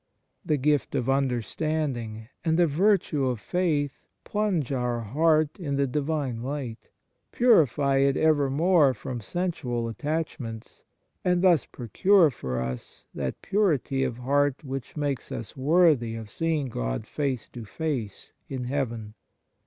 [0.43, 3.91] The gift of understanding and the virtue of faith
[4.23, 6.89] plunge our heart in the Divine light,
[7.31, 10.83] purify it evermore from sensual attachments,
[11.23, 16.69] and thus procure for us that purity of heart which makes us worthy of seeing
[16.69, 19.13] God face to face in heaven.